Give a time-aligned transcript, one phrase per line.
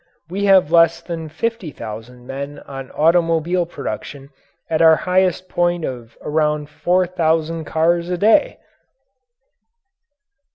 [0.31, 4.31] We have less than fifty thousand men on automobile production
[4.67, 8.57] at our highest point of around four thousand cars a day!